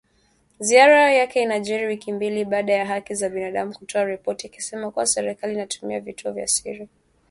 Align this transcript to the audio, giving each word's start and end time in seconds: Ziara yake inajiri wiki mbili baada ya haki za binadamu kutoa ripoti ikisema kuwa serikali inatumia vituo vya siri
Ziara 0.59 1.11
yake 1.13 1.41
inajiri 1.41 1.85
wiki 1.85 2.11
mbili 2.13 2.45
baada 2.45 2.73
ya 2.73 2.85
haki 2.85 3.15
za 3.15 3.29
binadamu 3.29 3.75
kutoa 3.79 4.05
ripoti 4.05 4.47
ikisema 4.47 4.91
kuwa 4.91 5.05
serikali 5.05 5.53
inatumia 5.53 5.99
vituo 5.99 6.31
vya 6.31 6.47
siri 6.47 6.89